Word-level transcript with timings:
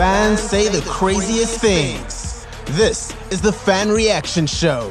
fans 0.00 0.40
say 0.40 0.66
the 0.66 0.80
craziest 0.88 1.60
things. 1.60 2.46
This 2.70 3.14
is 3.30 3.42
the 3.42 3.52
Fan 3.52 3.90
Reaction 3.90 4.46
Show. 4.46 4.90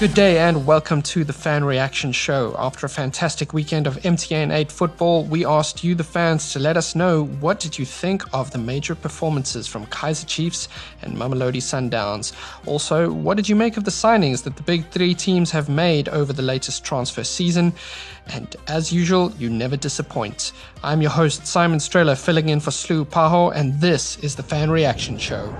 Good 0.00 0.14
day 0.14 0.38
and 0.38 0.64
welcome 0.64 1.02
to 1.02 1.24
the 1.24 1.34
Fan 1.34 1.62
Reaction 1.62 2.10
Show. 2.10 2.56
After 2.58 2.86
a 2.86 2.88
fantastic 2.88 3.52
weekend 3.52 3.86
of 3.86 3.98
MTN 3.98 4.50
8 4.50 4.72
football, 4.72 5.24
we 5.24 5.44
asked 5.44 5.84
you, 5.84 5.94
the 5.94 6.02
fans, 6.02 6.54
to 6.54 6.58
let 6.58 6.78
us 6.78 6.94
know 6.94 7.24
what 7.24 7.60
did 7.60 7.78
you 7.78 7.84
think 7.84 8.22
of 8.32 8.50
the 8.50 8.56
major 8.56 8.94
performances 8.94 9.66
from 9.66 9.84
Kaizer 9.84 10.26
Chiefs 10.26 10.70
and 11.02 11.14
Mamelodi 11.18 11.60
Sundowns. 11.60 12.32
Also, 12.64 13.12
what 13.12 13.36
did 13.36 13.46
you 13.46 13.54
make 13.54 13.76
of 13.76 13.84
the 13.84 13.90
signings 13.90 14.42
that 14.44 14.56
the 14.56 14.62
big 14.62 14.88
three 14.88 15.12
teams 15.12 15.50
have 15.50 15.68
made 15.68 16.08
over 16.08 16.32
the 16.32 16.40
latest 16.40 16.82
transfer 16.82 17.22
season? 17.22 17.70
And 18.28 18.56
as 18.68 18.90
usual, 18.90 19.30
you 19.32 19.50
never 19.50 19.76
disappoint. 19.76 20.52
I'm 20.82 21.02
your 21.02 21.10
host, 21.10 21.46
Simon 21.46 21.78
Strela, 21.78 22.18
filling 22.18 22.48
in 22.48 22.60
for 22.60 22.70
Slu 22.70 23.04
Paho, 23.04 23.54
and 23.54 23.78
this 23.82 24.16
is 24.20 24.34
the 24.34 24.42
Fan 24.42 24.70
Reaction 24.70 25.18
Show. 25.18 25.54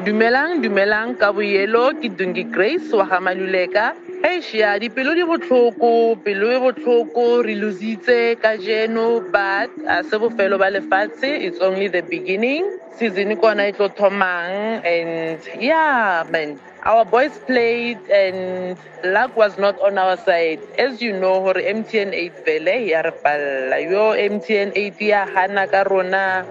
Dumelang 0.00 0.64
dumelang 0.64 1.12
ka 1.12 1.28
boyelo 1.28 1.92
ke 1.92 2.08
dunki 2.08 2.48
grace 2.48 2.88
wa 2.88 3.04
ga 3.04 3.20
maluleka 3.20 3.92
ešia 4.24 4.80
dipelo 4.80 5.12
di 5.12 5.24
botlhoko 5.28 6.16
pelo 6.24 6.48
e 6.48 6.56
botlhoko 6.56 7.44
re 7.44 7.52
lositse 7.52 8.40
ka 8.40 8.56
jeno 8.56 9.20
but 9.28 9.68
a 9.84 10.00
se 10.00 10.16
bofelo 10.16 10.56
ba 10.56 10.72
lefatshe 10.72 11.28
it's 11.44 11.60
only 11.60 11.88
the 11.88 12.00
beginning. 12.08 12.64
Season 12.96 13.36
kona 13.36 13.68
e 13.68 13.72
tlo 13.76 13.92
thomang 13.92 14.80
and 14.88 15.40
yeah 15.60 16.24
man. 16.32 16.56
Our 16.80 17.04
boys 17.04 17.36
played 17.44 18.00
and 18.08 18.80
luck 19.04 19.36
was 19.36 19.60
not 19.60 19.76
on 19.84 20.00
our 20.00 20.16
side. 20.16 20.64
As 20.80 21.04
you 21.04 21.12
know 21.12 21.44
gore 21.44 21.60
mtn 21.60 22.16
8 22.16 22.44
vele 22.48 22.88
ya 22.88 23.04
re 23.04 23.12
palela 23.20 23.76
yo 23.84 24.16
mtn 24.16 24.72
8 24.72 24.96
ya 24.96 25.28
hana 25.28 25.68
ka 25.68 25.84
rona 25.84 26.48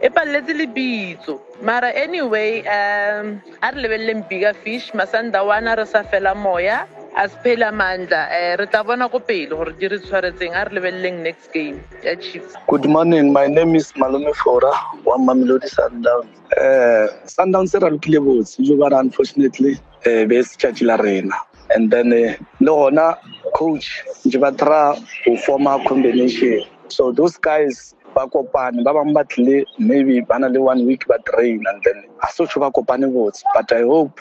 e 0.00 0.08
paleletse 0.10 0.52
lebitso 0.52 1.40
mara 1.62 1.88
anyway 2.04 2.60
um 2.60 3.40
a 3.62 3.70
re 3.72 3.80
lebeleleng 3.82 4.28
bigger 4.28 4.54
fish 4.54 4.92
re 4.92 5.86
sa 5.86 6.02
fela 6.04 6.34
moya 6.34 6.86
a 7.16 7.28
se 7.28 7.36
phele 7.42 7.64
amandla 7.64 8.28
um 8.28 8.56
re 8.60 8.66
tla 8.66 8.84
bona 8.84 9.08
ko 9.08 9.18
pele 9.18 9.48
gore 9.56 9.72
di 9.78 9.88
re 9.88 9.98
tshwaretseng 9.98 10.52
a 10.52 10.64
re 10.68 10.76
lebeleleng 10.76 11.22
next 11.22 11.50
game 11.52 11.80
ya 12.04 12.14
chiefs 12.14 12.54
Good 12.68 12.84
morning. 12.84 13.32
My 13.32 13.46
name 13.46 13.74
is 13.74 13.92
Malome 13.96 14.34
Fora 14.34 14.72
wa 15.04 15.16
Mamelodi 15.16 15.68
Sundowns. 15.76 16.28
Uh, 16.52 17.08
Sundowns 17.24 17.74
e 17.74 17.78
ralokile 17.78 18.20
botse 18.20 18.62
jo 18.62 18.76
unfortunately 18.92 19.80
uh, 20.06 20.24
be 20.28 20.42
se 20.42 20.56
tšatši 20.60 20.84
la 20.84 20.96
rena 20.96 21.36
and 21.74 21.90
then 21.90 22.10
le 22.10 22.36
gona 22.60 23.16
coach 23.54 24.04
nje 24.26 24.38
ba 24.38 24.52
try 24.52 24.94
go 25.24 25.36
forma 25.36 25.78
combination 25.88 26.62
so 26.88 27.12
those 27.12 27.36
guys 27.38 27.95
ba 28.16 28.24
kopane 28.32 28.82
ba 28.86 28.96
bangwe 28.96 29.12
ba 29.18 29.24
tlile 29.24 29.64
maybe 29.78 30.20
ba 30.28 30.38
na 30.38 30.48
le 30.48 30.60
one 30.72 30.86
week 30.88 31.06
ba 31.06 31.18
train 31.28 31.60
and 31.70 31.82
then 31.84 31.98
a 32.24 32.28
so 32.32 32.44
tšho 32.46 32.60
ba 32.64 32.70
kopane 32.70 33.06
botse 33.12 33.44
but 33.54 33.72
i 33.72 33.82
hope 33.82 34.20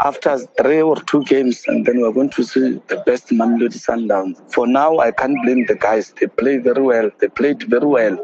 after 0.00 0.38
three 0.58 0.82
or 0.82 0.96
two 1.10 1.22
games 1.24 1.64
and 1.68 1.86
then 1.86 2.00
we're 2.00 2.12
going 2.12 2.30
to 2.30 2.42
see 2.42 2.80
the 2.88 2.96
best 3.06 3.28
Mamelodi 3.28 3.78
Sundowns. 3.78 4.36
For 4.52 4.66
now, 4.66 4.98
I 4.98 5.12
can't 5.12 5.36
blame 5.44 5.64
the 5.66 5.76
guys. 5.76 6.12
They 6.20 6.26
play 6.26 6.58
very 6.58 6.82
well. 6.82 7.10
They 7.20 7.28
played 7.28 7.62
very 7.62 7.86
well. 7.86 8.18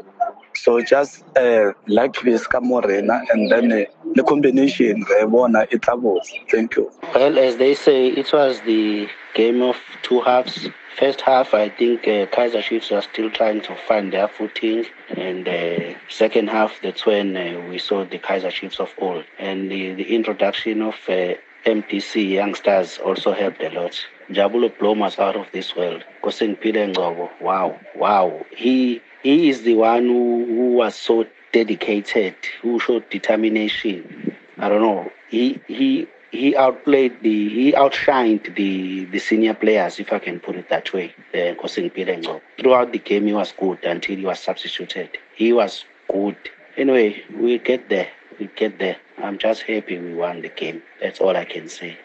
So 0.62 0.82
just 0.82 1.24
uh, 1.38 1.72
like 1.86 2.12
Veska 2.12 2.60
Morena 2.62 3.22
and 3.30 3.50
then 3.50 3.72
uh, 3.72 3.84
the 4.14 4.22
combination, 4.22 5.02
Rebona, 5.06 5.66
Itabos. 5.70 6.26
Thank 6.50 6.76
you. 6.76 6.92
Well, 7.14 7.38
as 7.38 7.56
they 7.56 7.74
say, 7.74 8.08
it 8.08 8.30
was 8.30 8.60
the 8.60 9.08
game 9.34 9.62
of 9.62 9.76
two 10.02 10.20
halves. 10.20 10.68
First 10.98 11.22
half, 11.22 11.54
I 11.54 11.70
think 11.70 12.00
uh, 12.02 12.26
Kaizer 12.26 12.62
Chiefs 12.62 12.92
are 12.92 13.00
still 13.00 13.30
trying 13.30 13.62
to 13.62 13.74
find 13.88 14.12
their 14.12 14.28
footing, 14.28 14.84
and 15.16 15.48
uh, 15.48 15.94
second 16.10 16.50
half, 16.50 16.78
that's 16.82 17.06
when 17.06 17.38
uh, 17.38 17.66
we 17.70 17.78
saw 17.78 18.04
the 18.04 18.18
Kaizer 18.18 18.50
Chiefs 18.50 18.80
of 18.80 18.92
old. 18.98 19.24
And 19.38 19.70
the, 19.70 19.94
the 19.94 20.14
introduction 20.14 20.82
of 20.82 20.96
uh, 21.08 21.34
MDC 21.64 22.28
youngsters 22.28 22.98
also 22.98 23.32
helped 23.32 23.62
a 23.62 23.70
lot. 23.70 23.98
Njabulo 24.30 24.70
Blom 24.78 25.02
out 25.02 25.18
of 25.36 25.46
this 25.52 25.74
world. 25.74 26.04
Kosen 26.22 26.54
Pile 26.60 27.30
wow, 27.40 27.78
wow. 27.96 28.46
He 28.56 29.00
he 29.22 29.48
is 29.48 29.62
the 29.62 29.74
one 29.74 30.06
who, 30.06 30.46
who 30.46 30.72
was 30.74 30.94
so 30.94 31.26
dedicated, 31.52 32.36
who 32.62 32.78
showed 32.78 33.08
determination. 33.10 34.36
I 34.58 34.68
don't 34.68 34.82
know. 34.82 35.10
He 35.28 35.60
he 35.66 36.06
he 36.30 36.54
outplayed 36.56 37.20
the 37.22 37.48
he 37.48 37.72
outshined 37.72 38.54
the 38.54 39.06
the 39.06 39.18
senior 39.18 39.54
players, 39.54 39.98
if 39.98 40.12
I 40.12 40.20
can 40.20 40.38
put 40.38 40.54
it 40.54 40.68
that 40.68 40.92
way. 40.92 41.12
Uh, 41.34 41.54
Ngcobo. 41.58 42.40
Throughout 42.58 42.92
the 42.92 42.98
game, 42.98 43.26
he 43.26 43.32
was 43.32 43.52
good 43.58 43.82
until 43.84 44.16
he 44.16 44.24
was 44.24 44.38
substituted. 44.38 45.18
He 45.34 45.52
was 45.52 45.84
good. 46.08 46.36
Anyway, 46.76 47.22
we'll 47.34 47.58
get 47.58 47.88
there. 47.88 48.08
We'll 48.38 48.48
get 48.54 48.78
there. 48.78 48.96
I'm 49.18 49.38
just 49.38 49.62
happy 49.62 49.98
we 49.98 50.14
won 50.14 50.42
the 50.42 50.48
game. 50.50 50.82
That's 51.00 51.20
all 51.20 51.36
I 51.36 51.44
can 51.44 51.68
say. 51.68 51.98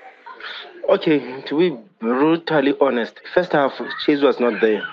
Okay, 0.88 1.42
to 1.48 1.58
be 1.58 1.78
brutally 2.00 2.74
honest, 2.80 3.20
first 3.34 3.54
half 3.54 3.74
Chase 4.06 4.22
was 4.22 4.40
not 4.40 4.62
there. 4.62 4.84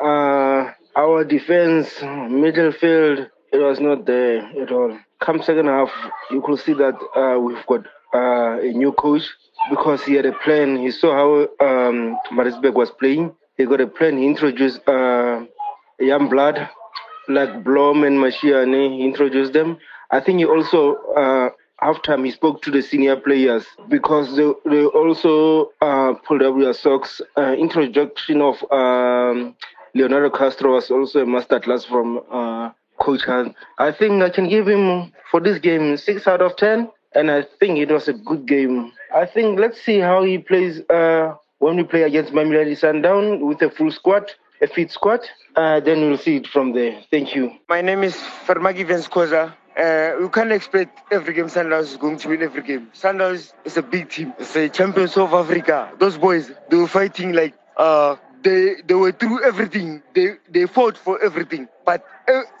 Uh, 0.00 0.70
our 0.94 1.24
defense, 1.24 1.88
midfield, 2.00 3.28
it 3.52 3.58
was 3.58 3.80
not 3.80 4.06
there 4.06 4.38
at 4.62 4.70
all. 4.70 4.96
Come 5.20 5.42
second 5.42 5.66
half, 5.66 5.90
you 6.30 6.40
could 6.40 6.60
see 6.60 6.74
that 6.74 6.94
uh, 7.16 7.40
we've 7.40 7.66
got 7.66 7.84
uh, 8.14 8.60
a 8.60 8.72
new 8.72 8.92
coach 8.92 9.22
because 9.70 10.04
he 10.04 10.14
had 10.14 10.26
a 10.26 10.32
plan. 10.32 10.76
He 10.76 10.92
saw 10.92 11.12
how 11.12 11.66
um, 11.66 12.16
Maritzburg 12.30 12.74
was 12.76 12.92
playing. 12.92 13.34
He 13.56 13.64
got 13.66 13.80
a 13.80 13.88
plan. 13.88 14.18
He 14.18 14.26
introduced 14.26 14.86
uh, 14.86 15.44
young 15.98 16.28
blood 16.28 16.68
like 17.28 17.64
Blom 17.64 18.04
and 18.04 18.18
Mashiane. 18.18 18.98
He 18.98 19.04
introduced 19.04 19.52
them. 19.52 19.78
I 20.12 20.20
think 20.20 20.38
he 20.38 20.44
also 20.44 20.96
halftime 21.82 22.24
he 22.24 22.30
spoke 22.30 22.62
to 22.62 22.70
the 22.70 22.82
senior 22.82 23.16
players 23.16 23.66
because 23.88 24.36
they, 24.36 24.52
they 24.70 24.84
also 24.86 25.70
uh, 25.80 26.14
pulled 26.26 26.42
up 26.42 26.58
their 26.58 26.72
socks. 26.72 27.20
Uh, 27.36 27.52
introduction 27.52 28.40
of 28.40 28.62
um, 28.70 29.54
Leonardo 29.94 30.30
Castro 30.30 30.74
was 30.74 30.90
also 30.90 31.20
a 31.20 31.26
masterclass 31.26 31.86
from 31.86 32.20
uh, 32.30 32.70
Coach 33.00 33.22
Hunt. 33.24 33.54
I 33.78 33.92
think 33.92 34.22
I 34.22 34.30
can 34.30 34.48
give 34.48 34.68
him 34.68 35.12
for 35.30 35.40
this 35.40 35.58
game 35.58 35.96
six 35.96 36.26
out 36.26 36.40
of 36.40 36.56
ten, 36.56 36.90
and 37.14 37.30
I 37.30 37.42
think 37.60 37.78
it 37.78 37.90
was 37.90 38.08
a 38.08 38.12
good 38.12 38.46
game. 38.46 38.92
I 39.14 39.26
think 39.26 39.58
let's 39.58 39.80
see 39.80 39.98
how 39.98 40.24
he 40.24 40.38
plays 40.38 40.80
uh, 40.90 41.34
when 41.58 41.76
we 41.76 41.84
play 41.84 42.02
against 42.02 42.32
Mamelodi 42.32 42.76
Sundown 42.76 43.46
with 43.46 43.62
a 43.62 43.70
full 43.70 43.90
squad, 43.90 44.30
a 44.60 44.66
fit 44.66 44.90
squad. 44.90 45.20
Uh, 45.56 45.78
then 45.80 46.00
we'll 46.00 46.18
see 46.18 46.36
it 46.36 46.48
from 46.48 46.72
there. 46.72 47.00
Thank 47.10 47.34
you. 47.34 47.52
My 47.68 47.80
name 47.80 48.02
is 48.02 48.16
Fermagi 48.46 48.84
Venskoza. 48.84 49.54
Uh, 49.76 50.12
we 50.20 50.28
can't 50.28 50.52
expect 50.52 51.00
every 51.12 51.34
game 51.34 51.46
Sundowns 51.46 51.82
is 51.90 51.96
going 51.96 52.16
to 52.18 52.28
win 52.28 52.42
every 52.42 52.62
game. 52.62 52.90
Sundowns 52.94 53.52
is 53.64 53.76
a 53.76 53.82
big 53.82 54.08
team. 54.08 54.32
It's 54.38 54.52
the 54.54 54.68
champions 54.68 55.16
of 55.16 55.32
Africa. 55.34 55.90
Those 55.98 56.16
boys, 56.16 56.52
they 56.68 56.76
were 56.76 56.86
fighting 56.86 57.32
like 57.32 57.54
uh, 57.76 58.14
they 58.42 58.76
they 58.86 58.94
were 58.94 59.10
through 59.10 59.42
everything. 59.42 60.02
They 60.14 60.34
they 60.48 60.66
fought 60.66 60.96
for 60.96 61.20
everything. 61.24 61.68
But 61.84 62.04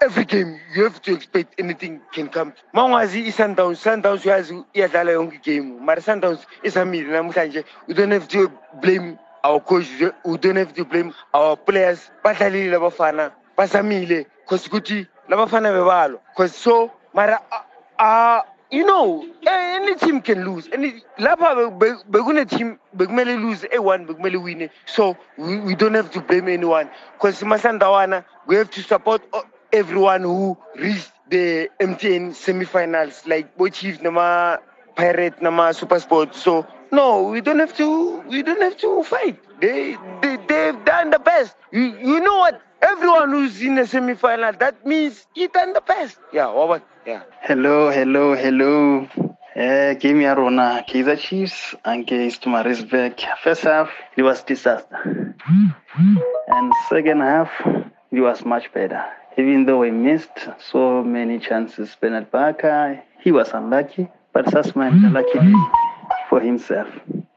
every 0.00 0.24
game 0.24 0.58
you 0.74 0.82
have 0.84 1.00
to 1.02 1.12
expect 1.14 1.54
anything 1.58 2.00
can 2.12 2.28
come. 2.28 2.52
Mangwazi 2.74 3.26
is 3.26 3.36
Sundowns. 3.36 3.78
Sundowns 3.82 4.22
has 4.24 4.50
iyadlala 4.50 5.12
yonke 5.14 5.40
game. 5.42 5.86
But 5.86 5.98
Sundowns 5.98 6.44
is 6.64 6.74
a. 6.76 6.80
Namhlanje 6.84 7.64
we 7.86 7.94
don't 7.94 8.10
have 8.10 8.26
to 8.28 8.50
blame 8.82 9.18
our 9.44 9.60
coach. 9.60 9.86
We 10.24 10.36
don't 10.38 10.56
have 10.56 10.74
to 10.74 10.84
blame 10.84 11.14
our 11.32 11.56
players. 11.56 12.10
Badlalile 12.24 12.70
labafana. 12.72 13.32
Basamile. 13.56 14.26
Cause 14.48 14.66
kuti 14.68 15.06
labafana 15.30 15.70
bebalo. 15.72 16.18
Cause 16.36 16.54
so 16.56 16.90
mara 17.14 17.40
uh, 17.52 17.62
uh, 18.02 18.42
you 18.70 18.84
know 18.84 19.26
any 19.46 19.94
team 19.96 20.20
can 20.20 20.44
lose. 20.44 20.68
Any 20.72 21.02
lapha 21.18 21.70
be- 21.78 22.02
bekune 22.10 22.48
team 22.48 22.78
bekumele 22.96 23.40
lose 23.40 23.62
a1 23.62 24.06
bekumele 24.06 24.42
win 24.42 24.70
so 24.86 25.16
we, 25.38 25.58
we 25.60 25.74
don't 25.74 25.94
have 25.94 26.10
to 26.12 26.20
blame 26.20 26.48
anyone. 26.48 26.90
Because 27.14 27.40
masandawana 27.42 28.24
we 28.46 28.56
have 28.56 28.70
to 28.70 28.82
support 28.82 29.22
uh, 29.32 29.42
everyone 29.72 30.22
who 30.22 30.56
reached 30.76 31.12
the 31.30 31.70
mtn 31.80 32.34
semi-finals 32.34 33.26
like 33.26 33.56
bo 33.56 33.68
chiefs 33.68 34.00
nama 34.02 34.58
pirate 34.96 35.40
nama 35.42 35.72
super 35.74 36.00
sport. 36.00 36.34
So 36.34 36.66
no 36.92 37.22
we 37.28 37.40
don't 37.40 37.58
have 37.58 37.76
to 37.76 38.20
we 38.28 38.42
don't 38.42 38.60
have 38.62 38.76
to 38.78 39.02
fight. 39.04 39.38
They, 39.60 39.96
they 40.20 40.36
they've 40.48 40.84
done 40.84 41.10
the 41.10 41.18
best. 41.18 41.56
You, 41.70 41.96
you 41.98 42.20
know 42.20 42.38
what? 42.38 42.60
Everyone 42.82 43.30
who's 43.30 43.62
in 43.62 43.76
the 43.76 43.86
semi-final 43.86 44.52
that 44.58 44.84
means 44.86 45.26
he 45.34 45.46
done 45.48 45.72
the 45.72 45.80
best. 45.80 46.18
Yeah 46.32 46.50
what 46.52 46.82
yeah 47.06 47.22
Hello, 47.42 47.90
hello, 47.90 48.34
hello. 48.34 49.06
Uh, 49.54 49.92
game 49.94 50.22
ya 50.22 50.32
rona 50.34 50.82
Kaizer 50.88 51.18
Chiefs 51.18 51.74
against 51.84 52.46
Maritzburg. 52.46 53.20
First 53.42 53.62
half, 53.62 53.90
it 54.16 54.22
was 54.22 54.42
disaster. 54.42 55.34
And 56.48 56.72
second 56.88 57.20
half, 57.20 57.50
it 58.10 58.20
was 58.20 58.44
much 58.44 58.72
better. 58.72 59.04
Even 59.36 59.66
though 59.66 59.80
we 59.80 59.90
missed 59.90 60.48
so 60.58 61.04
many 61.04 61.38
chances, 61.38 61.94
Bernard 62.00 62.30
Parker, 62.32 63.02
he 63.20 63.30
was 63.30 63.50
unlucky, 63.52 64.08
but 64.32 64.46
Sussman 64.46 65.12
lucky 65.12 65.52
for 66.30 66.40
himself. 66.40 66.88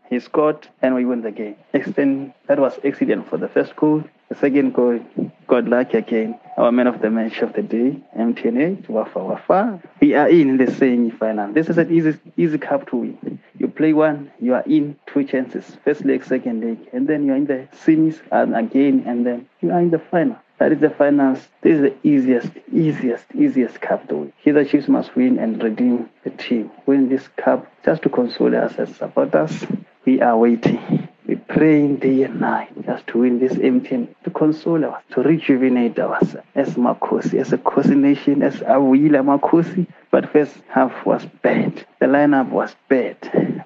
He 0.09 0.19
scored 0.21 0.67
and 0.81 0.95
we 0.95 1.03
won 1.05 1.21
the 1.21 1.31
game. 1.31 1.57
Extend, 1.73 2.33
that 2.47 2.59
was 2.59 2.79
excellent 2.83 3.27
for 3.29 3.37
the 3.37 3.49
first 3.49 3.75
goal. 3.75 4.03
The 4.29 4.35
second 4.35 4.73
goal, 4.73 4.99
Good 5.47 5.69
luck 5.69 5.93
again. 5.93 6.37
Our 6.57 6.73
man 6.73 6.87
of 6.87 7.01
the 7.01 7.09
match 7.09 7.41
of 7.41 7.53
the 7.53 7.61
day, 7.61 7.95
MTN8, 8.17 8.89
Wafa 8.89 9.23
Wafa. 9.23 9.81
We 10.01 10.13
are 10.13 10.27
in 10.27 10.57
the 10.57 10.69
semi-final. 10.69 11.53
This 11.53 11.69
is 11.69 11.77
an 11.77 11.89
easy, 11.89 12.19
easy 12.35 12.57
cup 12.57 12.89
to 12.89 12.97
win. 12.97 13.39
You 13.57 13.69
play 13.69 13.93
one, 13.93 14.29
you 14.41 14.55
are 14.55 14.63
in 14.63 14.97
two 15.05 15.23
chances. 15.23 15.77
First 15.85 16.03
leg, 16.03 16.25
second 16.25 16.65
leg, 16.65 16.89
and 16.91 17.07
then 17.07 17.25
you 17.25 17.31
are 17.31 17.37
in 17.37 17.45
the 17.45 17.65
semis 17.71 18.19
and 18.29 18.57
again, 18.57 19.05
and 19.07 19.25
then 19.25 19.47
you 19.61 19.71
are 19.71 19.79
in 19.79 19.89
the 19.89 19.99
final. 19.99 20.35
That 20.59 20.73
is 20.73 20.79
the 20.81 20.89
finals. 20.89 21.47
This 21.61 21.75
is 21.75 21.81
the 21.81 21.95
easiest, 22.03 22.51
easiest, 22.73 23.23
easiest 23.33 23.79
cup 23.79 24.09
to 24.09 24.15
win. 24.15 24.33
Here 24.39 24.53
the 24.53 24.65
Chiefs 24.65 24.89
must 24.89 25.15
win 25.15 25.39
and 25.39 25.63
redeem 25.63 26.09
the 26.25 26.31
team. 26.31 26.71
Win 26.85 27.07
this 27.07 27.29
cup 27.37 27.71
just 27.85 28.01
to 28.01 28.09
console 28.09 28.53
us 28.53 28.75
as 28.75 28.93
supporters. 28.97 29.65
We 30.03 30.19
are 30.19 30.37
waiting. 30.37 31.06
We 31.27 31.35
praying 31.35 31.97
day 31.97 32.23
and 32.23 32.39
night 32.39 32.69
just 32.85 33.05
to 33.07 33.19
win 33.19 33.39
this 33.39 33.51
MTN, 33.51 34.15
to 34.23 34.29
console 34.29 34.85
us, 34.85 35.03
to 35.11 35.21
rejuvenate 35.21 35.99
us 35.99 36.37
as 36.55 36.75
Makosi, 36.75 37.37
as 37.41 37.51
a 37.51 37.57
Kosi 37.57 37.97
nation, 37.97 38.41
as 38.41 38.55
Awila 38.61 39.21
Makosi. 39.25 39.87
But 40.09 40.31
first 40.31 40.55
half 40.69 41.05
was 41.05 41.25
bad. 41.43 41.85
The 41.99 42.05
lineup 42.05 42.49
was 42.49 42.73
bad. 42.87 43.17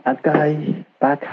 A 0.05 0.15
guy 0.15 0.85
back, 0.99 1.23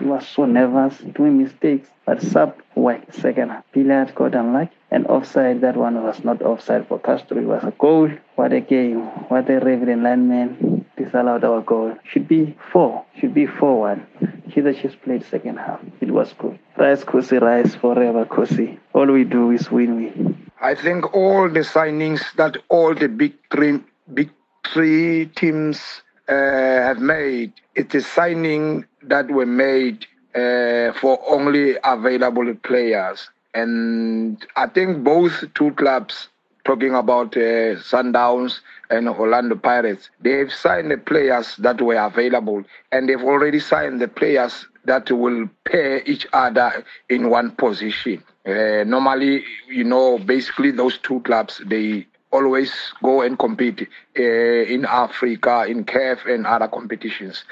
he 0.00 0.04
was 0.04 0.26
so 0.26 0.46
nervous, 0.46 0.98
doing 0.98 1.40
mistakes. 1.40 1.88
But 2.04 2.22
sub 2.22 2.60
worked 2.74 3.14
second 3.14 3.50
half. 3.50 3.64
Pilat 3.72 4.16
got 4.16 4.34
unlucky. 4.34 4.72
And 4.90 5.06
offside, 5.06 5.60
that 5.60 5.76
one 5.76 6.02
was 6.02 6.24
not 6.24 6.42
offside 6.42 6.88
for 6.88 6.98
Castro. 6.98 7.38
It 7.38 7.44
was 7.44 7.62
a 7.62 7.72
goal. 7.78 8.10
What 8.34 8.52
a 8.52 8.60
game. 8.60 9.02
What 9.28 9.48
a 9.48 9.60
reverend 9.60 10.02
lineman 10.02 10.84
disallowed 10.96 11.44
our 11.44 11.60
goal. 11.60 11.96
Should 12.04 12.26
be 12.26 12.56
four. 12.72 13.04
Should 13.20 13.34
be 13.34 13.46
4 13.46 13.80
1. 13.80 14.06
Leadership 14.54 15.02
played 15.02 15.24
second 15.24 15.56
half. 15.56 15.80
It 16.00 16.10
was 16.10 16.32
good. 16.38 16.58
Rise, 16.76 17.04
Kosi, 17.04 17.40
rise 17.40 17.74
forever, 17.74 18.24
Kosi. 18.24 18.78
All 18.92 19.06
we 19.06 19.24
do 19.24 19.50
is 19.50 19.70
win, 19.70 19.96
win. 19.96 20.50
I 20.60 20.74
think 20.74 21.14
all 21.14 21.48
the 21.48 21.60
signings 21.60 22.22
that 22.36 22.56
all 22.68 22.94
the 22.94 23.08
big 23.08 23.34
three, 23.50 23.80
big 24.14 24.30
three 24.72 25.26
teams 25.26 26.02
uh, 26.28 26.32
have 26.32 26.98
made, 26.98 27.52
it 27.74 27.94
is 27.94 28.06
signing 28.06 28.84
that 29.02 29.30
were 29.30 29.46
made 29.46 30.06
uh, 30.34 30.92
for 31.00 31.18
only 31.28 31.76
available 31.84 32.54
players. 32.62 33.28
And 33.54 34.44
I 34.56 34.66
think 34.66 35.02
both 35.02 35.44
two 35.54 35.72
clubs 35.72 36.28
talking 36.66 36.94
about 36.94 37.36
uh, 37.36 37.78
Sundowns 37.78 38.60
and 38.90 39.08
Orlando 39.08 39.54
Pirates, 39.54 40.10
they've 40.20 40.52
signed 40.52 40.90
the 40.90 40.98
players 40.98 41.56
that 41.56 41.80
were 41.80 41.96
available, 41.96 42.64
and 42.90 43.08
they've 43.08 43.22
already 43.22 43.60
signed 43.60 44.00
the 44.00 44.08
players 44.08 44.66
that 44.84 45.10
will 45.10 45.48
pair 45.64 46.02
each 46.04 46.26
other 46.32 46.84
in 47.08 47.30
one 47.30 47.52
position. 47.52 48.22
Uh, 48.44 48.84
normally, 48.84 49.44
you 49.68 49.84
know, 49.84 50.18
basically 50.18 50.70
those 50.72 50.98
two 50.98 51.20
clubs, 51.20 51.62
they 51.66 52.06
always 52.32 52.72
go 53.02 53.22
and 53.22 53.38
compete 53.38 53.88
uh, 54.18 54.22
in 54.22 54.84
Africa, 54.84 55.64
in 55.68 55.84
CAF 55.84 56.26
and 56.26 56.46
other 56.46 56.68
competitions. 56.68 57.44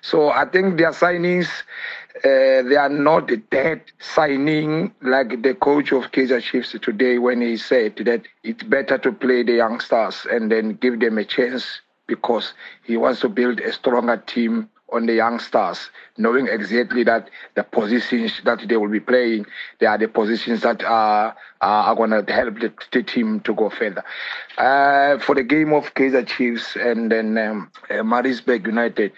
So 0.00 0.30
I 0.30 0.46
think 0.46 0.78
their 0.78 0.90
signings, 0.90 1.48
uh, 2.16 2.62
they 2.62 2.76
are 2.76 2.88
not 2.90 3.30
that 3.50 3.82
signing 4.00 4.92
like 5.02 5.42
the 5.42 5.54
coach 5.54 5.92
of 5.92 6.12
Kaizer 6.12 6.42
Chiefs 6.42 6.76
today 6.82 7.18
when 7.18 7.40
he 7.40 7.56
said 7.56 7.96
that 8.04 8.22
it's 8.42 8.62
better 8.62 8.98
to 8.98 9.12
play 9.12 9.42
the 9.42 9.54
youngsters 9.54 10.26
and 10.30 10.50
then 10.52 10.74
give 10.74 11.00
them 11.00 11.18
a 11.18 11.24
chance 11.24 11.80
because 12.06 12.52
he 12.84 12.96
wants 12.96 13.20
to 13.20 13.28
build 13.28 13.60
a 13.60 13.72
stronger 13.72 14.18
team 14.18 14.68
on 14.92 15.06
the 15.06 15.14
youngsters, 15.14 15.88
knowing 16.18 16.46
exactly 16.48 17.02
that 17.04 17.30
the 17.54 17.62
positions 17.64 18.40
that 18.44 18.68
they 18.68 18.76
will 18.76 18.90
be 18.90 19.00
playing, 19.00 19.46
they 19.80 19.86
are 19.86 19.96
the 19.96 20.08
positions 20.08 20.60
that 20.60 20.84
are 20.84 21.34
are, 21.62 21.94
going 21.94 22.10
to 22.10 22.32
help 22.32 22.58
the, 22.58 22.72
the, 22.92 23.02
team 23.02 23.40
to 23.40 23.54
go 23.54 23.70
further. 23.70 24.04
Uh, 24.58 25.18
for 25.18 25.34
the 25.34 25.42
game 25.42 25.72
of 25.72 25.94
Kaizer 25.94 26.26
Chiefs 26.26 26.76
and 26.76 27.10
then 27.10 27.38
um, 27.38 27.70
uh, 27.88 28.02
Maritzburg 28.02 28.66
United, 28.66 29.12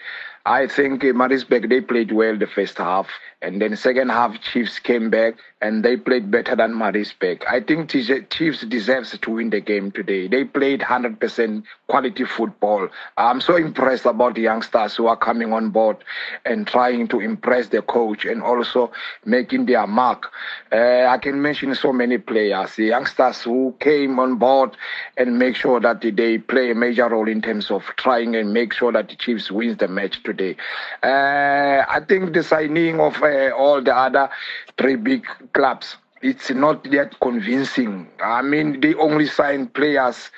I 0.45 0.67
think 0.67 1.03
uh, 1.03 1.07
Maritzburg 1.07 1.69
they 1.69 1.81
played 1.81 2.11
well 2.11 2.37
the 2.37 2.45
first 2.45 2.77
half, 2.77 3.07
and 3.41 3.59
then 3.59 3.75
second 3.75 4.09
half 4.09 4.39
Chiefs 4.41 4.77
came 4.77 5.09
back 5.09 5.35
and 5.65 5.83
they 5.83 5.97
played 5.97 6.29
better 6.29 6.55
than 6.55 6.77
Maritzburg. 6.77 7.43
I 7.49 7.59
think 7.59 7.89
Chiefs 7.89 8.61
deserves 8.65 9.17
to 9.17 9.31
win 9.31 9.49
the 9.49 9.59
game 9.59 9.91
today. 9.91 10.27
They 10.27 10.43
played 10.43 10.81
100% 10.81 11.63
quality 11.87 12.25
football. 12.25 12.87
I'm 13.17 13.41
so 13.41 13.55
impressed 13.55 14.05
about 14.05 14.35
the 14.35 14.41
youngsters 14.41 14.95
who 14.95 15.07
are 15.07 15.17
coming 15.17 15.53
on 15.53 15.71
board 15.71 15.97
and 16.45 16.67
trying 16.67 17.07
to 17.07 17.19
impress 17.19 17.69
the 17.69 17.81
coach 17.81 18.25
and 18.25 18.43
also 18.43 18.91
making 19.25 19.65
their 19.65 19.87
mark. 19.87 20.31
Uh, 20.71 21.05
I 21.05 21.17
can 21.17 21.41
mention 21.41 21.73
so 21.73 21.91
many 21.91 22.19
players, 22.19 22.34
the 22.35 22.83
youngsters 22.85 23.41
who 23.41 23.75
came 23.79 24.19
on 24.19 24.35
board 24.35 24.77
and 25.17 25.39
make 25.39 25.55
sure 25.55 25.79
that 25.79 26.01
they 26.01 26.37
play 26.37 26.71
a 26.71 26.75
major 26.75 27.09
role 27.09 27.27
in 27.27 27.41
terms 27.41 27.71
of 27.71 27.83
trying 27.97 28.35
and 28.35 28.53
make 28.53 28.73
sure 28.73 28.91
that 28.91 29.09
the 29.09 29.15
Chiefs 29.15 29.51
wins 29.51 29.77
the 29.77 29.87
match 29.87 30.21
today. 30.23 30.55
Uh, 31.03 31.83
I 31.89 31.99
think 32.07 32.33
the 32.33 32.43
signing 32.43 32.99
of 32.99 33.21
uh, 33.23 33.49
all 33.51 33.81
the 33.81 33.95
other 33.95 34.29
three 34.77 34.95
big 34.95 35.25
clubs 35.53 35.97
it's 36.21 36.49
not 36.49 36.83
yet 36.91 37.19
convincing. 37.19 38.07
I 38.23 38.41
mean, 38.41 38.81
they 38.81 38.95
only 38.95 39.27
sign 39.27 39.67
players 39.67 40.31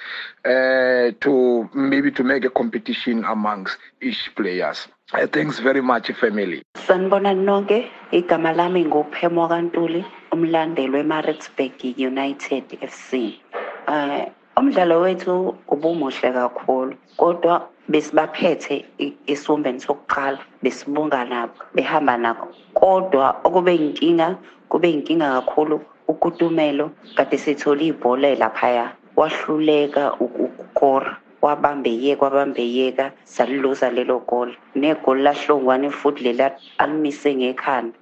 uh, 0.44 1.12
to 1.22 1.70
maybe 1.74 2.12
to 2.12 2.24
make 2.24 2.44
a 2.44 2.50
competition 2.50 3.24
amongst 3.24 3.78
each 4.02 4.32
players. 4.36 4.88
Uh, 5.14 5.28
thanks 5.28 5.60
very 5.60 5.82
much, 5.82 6.12
family. 6.12 6.62
Umlandeli 10.38 10.94
weMaritzburg 10.96 11.78
United 12.12 12.66
FC. 12.94 13.10
Uh, 13.88 14.22
umdlalo 14.60 14.96
wethu 15.02 15.56
ubumuhle 15.74 16.30
kakhulu 16.38 16.94
kodwa 17.18 17.54
besibaphethe 17.92 18.76
esumbeni 19.34 19.80
sokuqala 19.86 20.40
besibunga 20.64 21.26
nabo 21.32 21.58
behamba 21.76 22.18
nabo 22.18 22.46
kodwa 22.74 23.26
okube 23.48 23.74
inkinga 23.76 24.28
kube 24.70 24.88
inkinga 24.92 25.28
kakhulu 25.36 25.76
ukutumelo 26.12 26.86
kade 27.16 27.38
sithole 27.38 27.86
ibhola 27.92 28.36
laphaya 28.42 28.86
wahluleka 29.20 30.04
ukukora 30.26 31.12
wabambeyeka 31.42 32.26
wabambeyeka 32.26 33.12
saliluza 33.24 33.90
lelo 33.90 34.20
goal. 34.20 34.50
Negoli 34.76 35.22
lahlongwane 35.24 35.90
futhi 35.90 36.24
lela 36.24 36.52
alimise 36.78 37.36
ngekhanda. 37.36 37.98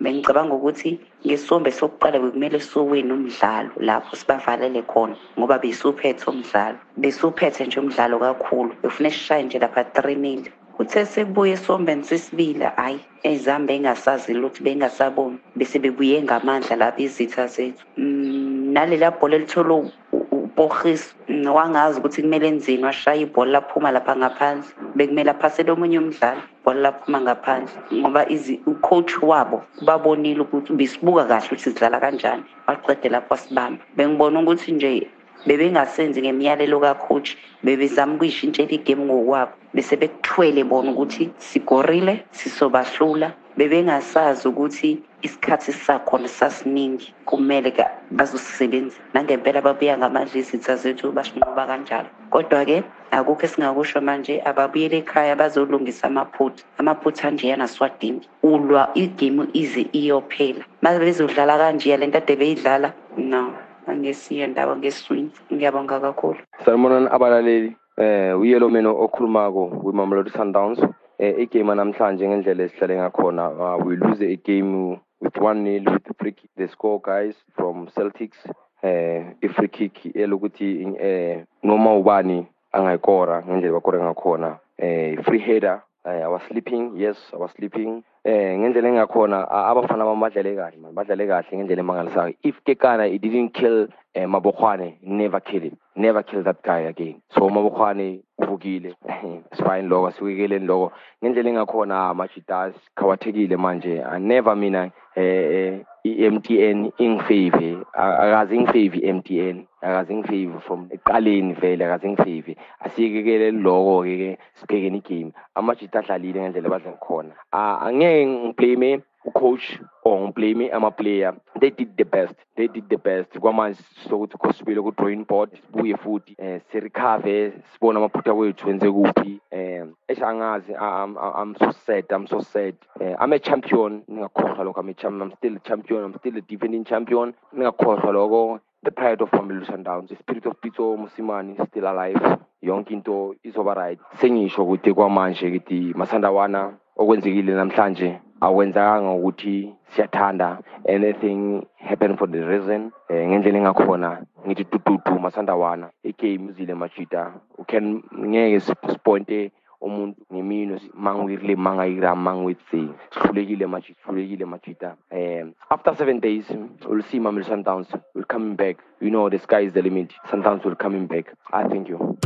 Bengicabanga 0.00 0.54
ukuthi 0.54 1.00
ngesombe 1.26 1.70
sokuqala 1.78 2.18
bekumele 2.22 2.60
siwine 2.60 3.12
umdlalo 3.12 3.70
lapho 3.88 4.16
sibavalele 4.16 4.82
khona 4.82 5.16
ngoba 5.38 5.58
besuphethe 5.58 6.24
umdlalo. 6.30 6.78
Besuphethe 6.96 7.66
nje 7.66 7.80
umdlalo 7.80 8.18
kakhulu. 8.18 8.70
Befuna 8.82 9.10
sishaye 9.10 9.42
nje 9.42 9.58
lapha 9.58 9.82
3 9.82 10.16
nil 10.16 10.42
kuthe 10.76 11.04
sekubuye 11.06 11.52
esombeni 11.52 12.04
sesibili 12.04 12.64
hhayi 12.76 12.98
ezami 13.22 13.66
bengasazile 13.66 14.40
ukuthi 14.40 14.62
bengasaboni. 14.62 15.38
Bese 15.56 15.78
bebuye 15.78 16.22
ngamandla 16.22 16.76
lapha 16.76 17.02
izitha 17.02 17.46
zethu. 17.46 17.82
Um 17.98 18.72
nalela 18.74 19.10
bhola 19.10 19.36
elithole 19.36 19.90
uporhis 20.30 21.14
wangazi 21.28 21.98
ukuthi 21.98 22.22
kumele 22.22 22.48
enzini 22.48 22.84
washaya 22.84 23.20
ibhola 23.24 23.52
laphuma 23.52 23.90
lapha 23.90 24.16
ngaphandle. 24.16 24.68
Bekumele 24.96 25.30
aphasele 25.30 25.70
omunye 25.72 25.98
umdlalo. 25.98 26.42
Ibhola 26.66 26.80
laphuma 26.90 27.20
ngaphandle 27.20 27.70
ngoba 27.94 28.26
ucoach 28.66 29.12
wabo 29.22 29.62
babonile 29.86 30.40
ukuthi 30.42 30.72
besibuka 30.74 31.24
kahle 31.24 31.46
ukuthi 31.46 31.62
sidlala 31.62 32.00
kanjani. 32.00 32.42
Waqede 32.66 33.08
lapho 33.08 33.30
wasibamba 33.34 33.82
bengibona 33.96 34.40
ukuthi 34.40 34.72
nje 34.72 35.06
bebengasenzi 35.46 36.22
ngemiyalelo 36.22 36.80
kacoach 36.80 37.36
bebezama 37.64 38.14
ukuyishintshela 38.14 38.72
igame 38.72 39.04
ngokwabo 39.06 39.52
bese 39.74 39.94
bekuthwele 39.96 40.64
bona 40.64 40.90
ukuthi 40.90 41.30
sigorile 41.38 42.24
sisobahlula 42.32 43.30
bebengasazi 43.56 44.48
ukuthi 44.48 45.02
isikhathi 45.22 45.72
sisakhona 45.72 46.28
sasiningi 46.28 47.14
kumele 47.24 47.72
bazosisebenzisa 48.10 49.00
nangempela 49.14 49.60
babuya 49.62 49.98
ngamandla 49.98 50.38
izitha 50.38 50.76
zethu 50.76 51.12
basinqoba 51.12 51.66
kanjalo. 51.66 52.08
Kodwa-ke 52.30 52.84
akukho 53.10 53.46
esingakusho 53.46 54.00
manje 54.00 54.42
ababuyele 54.44 54.98
ekhaya 54.98 55.36
bazolungisa 55.36 56.06
amaphutha. 56.06 56.64
Amaphutha 56.78 57.28
anjeyana 57.28 57.68
siwadingi 57.68 58.28
ulwa 58.42 58.90
igemu 58.94 59.46
ize 59.52 59.88
iyophela. 59.92 60.64
Uma 60.82 60.98
bezodlala 60.98 61.58
kanjeya 61.58 61.96
le 61.96 62.06
nto 62.06 62.18
ade 62.18 62.36
beyidlala 62.36 62.92
no 63.16 63.52
angesiyo 63.88 64.46
ndawo 64.46 64.76
ngeswing 64.76 65.30
ngiyabonga 65.52 66.00
kakhulu. 66.00 66.38
Sanibonani 66.64 67.08
abalaleli 67.10 67.76
eh 67.96 68.38
uyelo 68.40 68.68
mina 68.68 68.90
okhulumako 68.90 69.66
kwimamelodi 69.82 70.30
sundowns. 70.30 70.78
eh 70.78 71.05
igame 71.18 71.74
namhlanje 71.74 72.28
ngendlela 72.28 72.64
esihlale 72.64 72.96
ngakhona 72.96 73.50
uh, 73.50 73.86
we 73.86 73.96
lose 73.96 74.20
a 74.20 74.36
game 74.36 75.00
with 75.20 75.36
one 75.38 75.64
nil 75.64 75.84
with 75.84 76.04
the 76.04 76.14
free 76.18 76.32
kick 76.32 76.50
the 76.56 76.68
score 76.68 77.00
guys 77.00 77.34
from 77.54 77.88
celtics. 77.96 78.36
Eh 78.82 79.24
i-free 79.42 79.68
kick 79.68 80.14
elokuthi 80.14 80.96
eh 81.00 81.44
noma 81.62 81.94
ubani 81.96 82.46
angayikora 82.72 83.42
ngendlela 83.42 83.72
bakore 83.72 83.98
ngakhona. 83.98 84.58
Eh 84.78 85.16
free 85.24 85.40
header 85.40 85.82
uh, 86.04 86.10
I 86.10 86.28
was 86.28 86.42
sleeping 86.48 86.96
yes 86.96 87.16
I 87.32 87.36
was 87.36 87.50
sleeping. 87.56 88.04
Eh 88.24 88.58
ngendlela 88.58 88.88
engakhona 88.88 89.48
abafana 89.50 90.04
bami 90.04 90.20
badlale 90.20 90.54
kahle 90.56 90.78
man 90.78 90.94
badlale 90.94 91.26
kahle 91.26 91.56
ngendlela 91.56 91.82
emangalisayo. 91.82 92.34
If 92.42 92.56
kekana 92.66 93.08
it 93.08 93.22
didn't 93.22 93.54
kill 93.54 93.88
eh, 94.16 94.26
mabokhwane 94.26 94.98
never 95.02 95.40
kill 95.40 95.62
him. 95.62 95.76
Never 95.94 96.22
kill 96.22 96.42
that 96.42 96.62
guy 96.62 96.80
again. 96.80 97.22
So 97.34 97.48
mabokhwane 97.50 98.20
uvukile. 98.38 98.94
Sifine 99.56 99.88
loko 99.88 100.10
siwekeleni 100.10 100.66
loko 100.66 100.92
ngendlela 101.22 101.50
engakhona 101.50 102.08
amajitas 102.08 102.74
khawathekile 102.96 103.56
manje. 103.56 104.02
Never 104.18 104.56
mina 104.56 104.90
eh 105.16 105.80
i-MTN 106.04 106.92
ingifave 106.98 107.78
akaze 107.92 108.56
ingifave 108.56 108.98
i-MTN 108.98 109.66
akaze 109.82 110.14
ngifave 110.14 110.60
from 110.60 110.88
eqaleni 110.90 111.52
vele 111.52 111.84
akaze 111.84 112.08
ngifave 112.08 112.56
asiyekekele 112.80 113.50
lokho-ke 113.50 114.16
ke 114.18 114.38
sibhekene 114.54 114.98
igame. 114.98 115.32
Amajita 115.54 115.98
adlalile 115.98 116.40
ngendlela 116.40 116.68
badla 116.68 116.90
ngakhona. 116.90 117.34
Angeke 117.52 118.26
ngiblame 118.26 119.02
ucoach 119.26 119.80
or 120.04 120.28
ngiblame 120.28 120.70
ama-player 120.72 121.34
they 121.60 121.70
did 121.70 121.96
the 121.96 122.04
best. 122.04 122.34
They 122.56 122.68
did 122.68 122.88
the 122.88 122.96
best. 122.96 123.38
Kwamanje 123.38 123.82
sokuthi 124.08 124.38
kho 124.38 124.52
sibile 124.52 124.82
ku-drawing 124.82 125.24
board 125.24 125.50
sibuye 125.52 125.96
futhi 125.96 126.36
um 126.38 126.60
sirekhave 126.72 127.52
sibone 127.72 127.98
amaphutha 127.98 128.32
wethu 128.34 128.68
wenze 128.68 128.90
kuphi. 128.90 129.40
Um 129.52 129.94
esha 130.08 130.28
angazi 130.28 130.72
i'm 130.72 131.54
so 131.58 131.72
sad 131.86 132.04
i'm 132.10 132.26
so 132.26 132.40
sad. 132.40 132.74
Um 133.00 133.16
i'm 133.20 133.32
a 133.32 133.38
champion. 133.38 134.02
Ningakhohlwa 134.08 134.64
lokho 134.64 134.80
i'm, 134.80 134.88
a 134.88 135.24
I'm 135.24 135.32
still 135.36 135.56
a 135.56 135.60
champion 135.60 136.04
i'm 136.04 136.18
still 136.18 136.36
a 136.36 136.40
defending 136.40 136.84
champion. 136.84 137.34
Ningakhohlwa 137.54 138.12
lokho 138.12 138.60
the 138.82 138.90
pride 138.90 139.20
of 139.20 139.30
Mamelodi 139.30 139.66
Sundowns 139.66 140.08
the 140.08 140.16
spirit 140.16 140.46
of 140.46 140.60
Pitso 140.60 140.96
Musimani 140.96 141.60
is 141.60 141.68
still 141.68 141.86
alive. 141.88 142.38
Yonke 142.62 142.90
into 142.92 143.34
izoba 143.44 143.74
right. 143.74 143.98
Sengisho 144.20 144.62
ukuthi 144.64 144.94
kwamanje 144.94 145.50
kithi 145.50 145.94
masandawana 145.94 146.72
okwenzekile 146.96 147.54
namhlanje 147.54 148.20
akwenzakanga 148.40 149.10
ukuthi 149.10 149.74
siyathanda 149.88 150.58
anything 150.88 151.66
happen 151.76 152.16
for 152.16 152.30
the 152.30 152.40
reason 152.40 152.92
eh 153.08 153.28
ngendlela 153.28 153.58
engakhona. 153.58 154.22
Ngithi 154.46 154.64
tututu 154.64 155.18
masandawana 155.20 155.90
igame 156.04 156.50
uzile 156.50 156.74
machita 156.74 157.32
ucan 157.58 158.02
ngeke 158.18 158.60
sipointe 158.60 159.52
umuntu 159.80 160.20
ngemino 160.32 160.80
mangiwirile 160.94 161.56
mangayira 161.56 162.14
mangiwitsi 162.14 162.88
sihlulekile 163.10 163.66
machita 163.66 164.00
sihlulekile 164.02 164.44
machita 164.44 164.96
um 165.10 165.52
after 165.70 165.96
seven 165.96 166.20
days 166.20 166.44
we'll 166.86 167.02
see 167.02 167.18
Mamelodi 167.18 167.48
Sundowns 167.48 167.88
will 168.14 168.24
coming 168.24 168.56
back. 168.56 168.76
You 169.00 169.10
know 169.10 169.28
the 169.28 169.38
sky 169.38 169.60
is 169.60 169.72
the 169.72 169.82
limit. 169.82 170.12
Sundowns 170.30 170.64
will 170.64 170.76
coming 170.76 171.06
back. 171.06 171.26
I 171.52 171.68
thank 171.68 171.88
you 171.88 172.16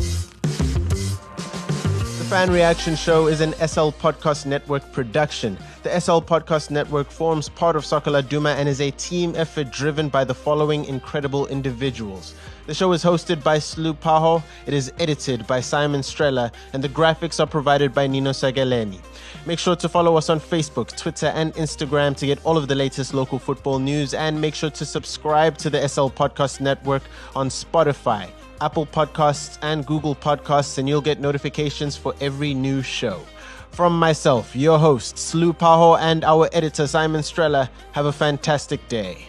Fan 2.31 2.53
Reaction 2.53 2.95
Show 2.95 3.27
is 3.27 3.41
an 3.41 3.55
SL 3.55 3.91
Podcast 3.91 4.47
Network 4.47 4.93
production. 4.93 5.59
The 5.83 5.99
SL 5.99 6.21
Podcast 6.21 6.71
Network 6.71 7.11
forms 7.11 7.49
part 7.49 7.75
of 7.75 7.85
Soccer 7.85 8.23
Duma 8.23 8.51
and 8.51 8.69
is 8.69 8.81
a 8.81 8.93
team 8.93 9.35
effort 9.35 9.73
driven 9.73 10.09
by 10.09 10.23
the 10.23 10.33
following 10.33 10.85
incredible 10.85 11.49
individuals. 11.49 12.37
The 12.69 12.75
show 12.75 12.93
is 12.93 13.03
hosted 13.03 13.43
by 13.43 13.59
Slu 13.59 13.95
Paho, 13.95 14.45
it 14.67 14.75
is 14.75 14.93
edited 15.01 15.45
by 15.49 15.61
Simon 15.61 16.03
Strella, 16.03 16.53
and 16.73 16.85
the 16.85 16.89
graphics 16.89 17.41
are 17.41 17.49
provided 17.49 17.93
by 17.93 18.07
Nino 18.07 18.31
Sagaleni. 18.31 19.01
Make 19.45 19.59
sure 19.59 19.75
to 19.75 19.89
follow 19.89 20.17
us 20.17 20.31
on 20.31 20.39
Facebook, 20.39 20.97
Twitter, 20.97 21.33
and 21.35 21.53
Instagram 21.55 22.17
to 22.19 22.27
get 22.27 22.39
all 22.47 22.57
of 22.57 22.69
the 22.69 22.77
latest 22.77 23.13
local 23.13 23.41
football 23.41 23.81
news, 23.81 24.15
and 24.15 24.41
make 24.41 24.55
sure 24.55 24.71
to 24.71 24.85
subscribe 24.85 25.59
to 25.59 25.69
the 25.69 25.89
SL 25.89 26.07
Podcast 26.07 26.61
Network 26.61 27.03
on 27.35 27.49
Spotify. 27.49 28.31
Apple 28.61 28.87
Podcasts, 28.87 29.59
and 29.63 29.87
Google 29.87 30.15
Podcasts, 30.15 30.79
and 30.79 30.89
you'll 30.89 31.01
get 31.01 31.21
notifications 31.21 31.97
for 31.97 32.15
every 32.21 32.55
new 32.55 32.83
show. 32.83 33.21
From 33.71 33.99
myself, 33.99 34.55
your 34.57 34.79
host, 34.79 35.17
Slu 35.17 35.57
Paho, 35.57 35.99
and 35.99 36.25
our 36.25 36.49
editor, 36.53 36.87
Simon 36.87 37.23
Strella, 37.23 37.69
have 37.93 38.07
a 38.07 38.13
fantastic 38.13 38.87
day. 38.89 39.27